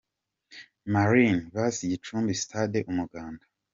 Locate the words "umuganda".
2.91-3.43